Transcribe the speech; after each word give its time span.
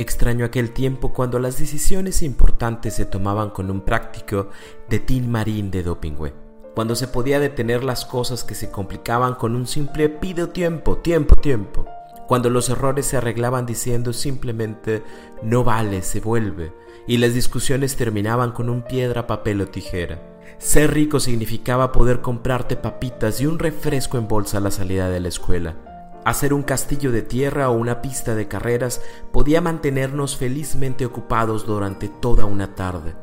Extraño 0.00 0.46
aquel 0.46 0.70
tiempo 0.70 1.12
cuando 1.12 1.38
las 1.38 1.58
decisiones 1.58 2.22
importantes 2.22 2.94
se 2.94 3.04
tomaban 3.04 3.50
con 3.50 3.70
un 3.70 3.82
práctico 3.82 4.48
de 4.88 4.98
Tin 4.98 5.30
Marín 5.30 5.70
de 5.70 5.82
Dopingüe. 5.82 6.32
Cuando 6.74 6.96
se 6.96 7.06
podía 7.06 7.38
detener 7.38 7.84
las 7.84 8.06
cosas 8.06 8.42
que 8.42 8.54
se 8.54 8.70
complicaban 8.70 9.34
con 9.34 9.54
un 9.54 9.66
simple 9.66 10.08
pido 10.08 10.48
tiempo, 10.48 10.96
tiempo, 10.96 11.36
tiempo. 11.36 11.84
Cuando 12.26 12.48
los 12.48 12.70
errores 12.70 13.04
se 13.04 13.18
arreglaban 13.18 13.66
diciendo 13.66 14.14
simplemente 14.14 15.02
no 15.42 15.64
vale, 15.64 16.00
se 16.00 16.20
vuelve. 16.20 16.72
Y 17.06 17.18
las 17.18 17.34
discusiones 17.34 17.94
terminaban 17.96 18.52
con 18.52 18.70
un 18.70 18.80
piedra, 18.80 19.26
papel 19.26 19.60
o 19.60 19.66
tijera. 19.66 20.18
Ser 20.56 20.94
rico 20.94 21.20
significaba 21.20 21.92
poder 21.92 22.22
comprarte 22.22 22.74
papitas 22.76 23.42
y 23.42 23.46
un 23.46 23.58
refresco 23.58 24.16
en 24.16 24.28
bolsa 24.28 24.56
a 24.56 24.60
la 24.62 24.70
salida 24.70 25.10
de 25.10 25.20
la 25.20 25.28
escuela. 25.28 25.89
Hacer 26.24 26.52
un 26.52 26.62
castillo 26.62 27.12
de 27.12 27.22
tierra 27.22 27.70
o 27.70 27.72
una 27.72 28.02
pista 28.02 28.34
de 28.34 28.46
carreras 28.46 29.00
podía 29.32 29.62
mantenernos 29.62 30.36
felizmente 30.36 31.06
ocupados 31.06 31.66
durante 31.66 32.08
toda 32.08 32.44
una 32.44 32.74
tarde. 32.74 33.14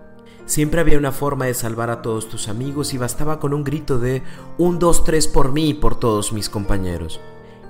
Siempre 0.48 0.82
había 0.82 0.98
una 0.98 1.12
forma 1.12 1.46
de 1.46 1.54
salvar 1.54 1.92
a 1.92 2.02
todos 2.02 2.28
tus 2.28 2.48
amigos 2.48 2.94
y 2.94 2.98
bastaba 2.98 3.40
con 3.40 3.54
un 3.54 3.64
grito 3.64 4.00
de 4.00 4.24
un, 4.58 4.80
dos, 4.80 5.04
tres 5.04 5.28
por 5.28 5.52
mí 5.52 5.70
y 5.70 5.74
por 5.76 6.00
todos 6.00 6.34
mis 6.34 6.50
compañeros. 6.50 7.20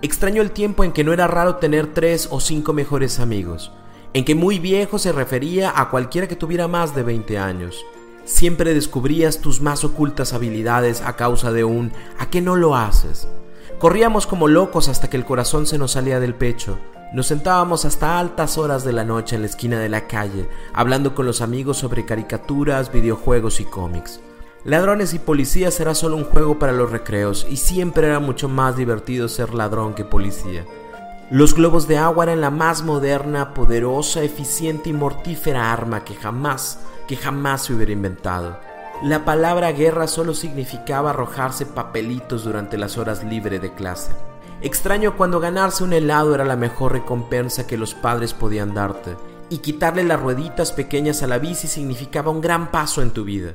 Extraño 0.02 0.42
el 0.42 0.52
tiempo 0.52 0.84
en 0.84 0.94
que 0.94 1.04
no 1.04 1.12
era 1.12 1.28
raro 1.28 1.56
tener 1.56 1.94
tres 1.94 2.30
o 2.32 2.40
cinco 2.40 2.72
mejores 2.72 3.20
amigos, 3.20 3.72
en 4.14 4.24
que 4.24 4.36
muy 4.36 4.60
viejo 4.60 5.00
se 5.00 5.12
refería 5.12 5.74
a 5.76 5.90
cualquiera 5.90 6.28
que 6.28 6.36
tuviera 6.36 6.68
más 6.68 6.96
de 6.96 7.04
20 7.04 7.38
años. 7.38 7.84
Siempre 8.24 8.74
descubrías 8.74 9.40
tus 9.40 9.60
más 9.60 9.84
ocultas 9.84 10.34
habilidades 10.34 11.02
a 11.02 11.16
causa 11.16 11.52
de 11.52 11.64
un 11.64 11.92
¿a 12.20 12.30
qué 12.30 12.42
no 12.42 12.56
lo 12.56 12.76
haces? 12.76 13.28
Corríamos 13.80 14.26
como 14.26 14.48
locos 14.48 14.90
hasta 14.90 15.08
que 15.08 15.18
el 15.18 15.26
corazón 15.26 15.68
se 15.68 15.78
nos 15.78 15.92
salía 15.92 16.20
del 16.20 16.34
pecho. 16.34 16.80
Nos 17.14 17.28
sentábamos 17.28 17.86
hasta 17.86 18.18
altas 18.18 18.58
horas 18.58 18.84
de 18.84 18.92
la 18.92 19.06
noche 19.06 19.36
en 19.36 19.42
la 19.42 19.48
esquina 19.48 19.80
de 19.80 19.88
la 19.88 20.08
calle, 20.08 20.50
hablando 20.74 21.14
con 21.14 21.28
los 21.28 21.42
amigos 21.42 21.78
sobre 21.78 22.04
caricaturas, 22.04 22.92
videojuegos 22.92 23.60
y 23.60 23.66
cómics. 23.66 24.20
Ladrones 24.64 25.14
y 25.14 25.20
policías 25.20 25.80
era 25.80 25.94
solo 25.94 26.18
un 26.18 26.24
juego 26.24 26.58
para 26.58 26.72
los 26.72 26.90
recreos 26.90 27.46
y 27.52 27.58
siempre 27.58 28.08
era 28.08 28.20
mucho 28.20 28.50
más 28.50 28.76
divertido 28.76 29.30
ser 29.30 29.54
ladrón 29.54 29.94
que 29.94 30.04
policía. 30.04 30.66
Los 31.30 31.54
globos 31.54 31.88
de 31.88 32.00
agua 32.00 32.24
eran 32.24 32.42
la 32.42 32.50
más 32.50 32.84
moderna, 32.84 33.54
poderosa, 33.54 34.24
eficiente 34.24 34.90
y 34.90 34.94
mortífera 34.94 35.72
arma 35.72 36.04
que 36.04 36.16
jamás, 36.16 36.80
que 37.08 37.16
jamás 37.16 37.66
se 37.66 37.76
hubiera 37.76 37.92
inventado. 37.92 38.60
La 39.04 39.26
palabra 39.26 39.74
guerra 39.74 40.08
solo 40.08 40.34
significaba 40.34 41.12
arrojarse 41.12 41.68
papelitos 41.68 42.44
durante 42.44 42.80
las 42.80 42.98
horas 42.98 43.24
libres 43.24 43.62
de 43.62 43.72
clase. 43.72 44.10
Extraño 44.62 45.16
cuando 45.16 45.40
ganarse 45.40 45.84
un 45.84 45.94
helado 45.94 46.34
era 46.34 46.44
la 46.44 46.56
mejor 46.56 46.94
recompensa 46.94 47.68
que 47.68 47.78
los 47.78 47.94
padres 47.94 48.34
podían 48.34 48.74
darte, 48.74 49.16
y 49.52 49.60
quitarle 49.60 50.04
las 50.04 50.20
rueditas 50.20 50.72
pequeñas 50.72 51.22
a 51.22 51.28
la 51.28 51.38
bici 51.38 51.68
significaba 51.68 52.32
un 52.32 52.42
gran 52.42 52.72
paso 52.72 53.04
en 53.04 53.12
tu 53.12 53.24
vida. 53.24 53.54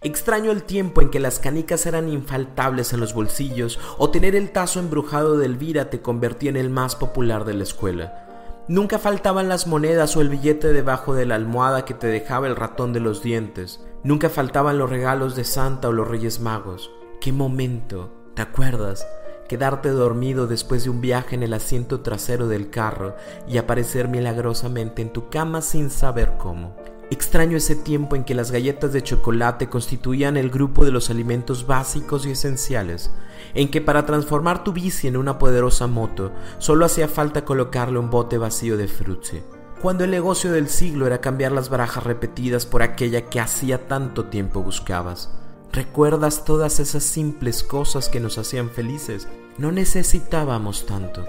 Extraño 0.00 0.50
el 0.50 0.64
tiempo 0.64 1.00
en 1.00 1.10
que 1.10 1.20
las 1.20 1.38
canicas 1.38 1.86
eran 1.86 2.08
infaltables 2.08 2.92
en 2.92 2.98
los 2.98 3.14
bolsillos 3.14 3.78
o 3.98 4.10
tener 4.10 4.34
el 4.34 4.50
tazo 4.50 4.80
embrujado 4.80 5.38
de 5.38 5.46
Elvira 5.46 5.90
te 5.90 6.02
convertía 6.02 6.50
en 6.50 6.56
el 6.56 6.70
más 6.70 6.96
popular 6.96 7.44
de 7.44 7.54
la 7.54 7.62
escuela. 7.62 8.31
Nunca 8.68 9.00
faltaban 9.00 9.48
las 9.48 9.66
monedas 9.66 10.16
o 10.16 10.20
el 10.20 10.28
billete 10.28 10.72
debajo 10.72 11.14
de 11.14 11.26
la 11.26 11.34
almohada 11.34 11.84
que 11.84 11.94
te 11.94 12.06
dejaba 12.06 12.46
el 12.46 12.54
ratón 12.54 12.92
de 12.92 13.00
los 13.00 13.20
dientes. 13.20 13.84
Nunca 14.04 14.30
faltaban 14.30 14.78
los 14.78 14.88
regalos 14.88 15.34
de 15.34 15.44
Santa 15.44 15.88
o 15.88 15.92
los 15.92 16.06
Reyes 16.06 16.38
Magos. 16.38 16.90
¿Qué 17.20 17.32
momento? 17.32 18.12
¿Te 18.34 18.42
acuerdas? 18.42 19.04
Quedarte 19.48 19.88
dormido 19.88 20.46
después 20.46 20.84
de 20.84 20.90
un 20.90 21.00
viaje 21.00 21.34
en 21.34 21.42
el 21.42 21.54
asiento 21.54 22.02
trasero 22.02 22.46
del 22.46 22.70
carro 22.70 23.16
y 23.48 23.58
aparecer 23.58 24.06
milagrosamente 24.06 25.02
en 25.02 25.12
tu 25.12 25.28
cama 25.28 25.60
sin 25.60 25.90
saber 25.90 26.34
cómo. 26.38 26.76
Extraño 27.12 27.58
ese 27.58 27.76
tiempo 27.76 28.16
en 28.16 28.24
que 28.24 28.34
las 28.34 28.50
galletas 28.50 28.94
de 28.94 29.02
chocolate 29.02 29.68
constituían 29.68 30.38
el 30.38 30.48
grupo 30.48 30.82
de 30.82 30.92
los 30.92 31.10
alimentos 31.10 31.66
básicos 31.66 32.24
y 32.24 32.30
esenciales, 32.30 33.10
en 33.52 33.70
que 33.70 33.82
para 33.82 34.06
transformar 34.06 34.64
tu 34.64 34.72
bici 34.72 35.08
en 35.08 35.18
una 35.18 35.38
poderosa 35.38 35.86
moto 35.86 36.32
solo 36.56 36.86
hacía 36.86 37.08
falta 37.08 37.44
colocarle 37.44 37.98
un 37.98 38.08
bote 38.08 38.38
vacío 38.38 38.78
de 38.78 38.88
frutzi. 38.88 39.42
Cuando 39.82 40.04
el 40.04 40.10
negocio 40.10 40.52
del 40.52 40.70
siglo 40.70 41.06
era 41.06 41.20
cambiar 41.20 41.52
las 41.52 41.68
barajas 41.68 42.02
repetidas 42.02 42.64
por 42.64 42.82
aquella 42.82 43.28
que 43.28 43.40
hacía 43.40 43.86
tanto 43.88 44.24
tiempo 44.24 44.62
buscabas. 44.62 45.28
¿Recuerdas 45.70 46.46
todas 46.46 46.80
esas 46.80 47.02
simples 47.02 47.62
cosas 47.62 48.08
que 48.08 48.20
nos 48.20 48.38
hacían 48.38 48.70
felices? 48.70 49.28
No 49.58 49.70
necesitábamos 49.70 50.86
tanto. 50.86 51.26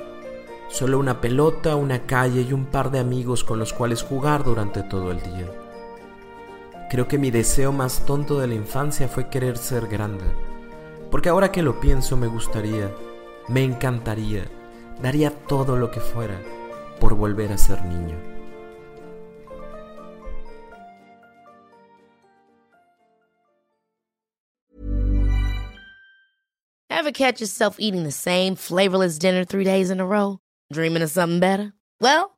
Solo 0.69 0.97
una 0.97 1.19
pelota, 1.19 1.75
una 1.75 2.05
calle 2.05 2.43
y 2.43 2.53
un 2.53 2.67
par 2.67 2.89
de 2.89 2.99
amigos 2.99 3.43
con 3.43 3.59
los 3.59 3.73
cuales 3.73 4.01
jugar 4.01 4.45
durante 4.45 4.81
todo 4.81 5.11
el 5.11 5.21
día. 5.21 5.62
Creo 6.93 7.07
que 7.07 7.17
mi 7.17 7.31
deseo 7.31 7.71
más 7.71 8.05
tonto 8.05 8.37
de 8.37 8.45
la 8.45 8.53
infancia 8.53 9.07
fue 9.07 9.27
querer 9.27 9.57
ser 9.57 9.87
grande. 9.87 10.25
Porque 11.09 11.27
ahora 11.27 11.51
que 11.51 11.63
lo 11.63 11.79
pienso 11.79 12.15
me 12.15 12.27
gustaría, 12.27 12.91
me 13.47 13.63
encantaría, 13.63 14.45
daría 15.01 15.31
todo 15.31 15.75
lo 15.75 15.89
que 15.89 15.99
fuera 15.99 16.39
por 16.99 17.15
volver 17.15 17.51
a 17.51 17.57
ser 17.57 17.83
niño. 17.83 18.15
Ever 26.91 27.11
catch 27.11 27.39
yourself 27.39 27.77
eating 27.79 28.03
the 28.03 28.11
same 28.11 28.55
flavorless 28.55 29.17
dinner 29.17 29.43
three 29.43 29.65
days 29.65 29.89
in 29.89 29.99
a 29.99 30.05
row? 30.05 30.37
Dreaming 30.71 31.01
of 31.01 31.09
something 31.09 31.39
better? 31.39 31.73
Well, 31.99 32.37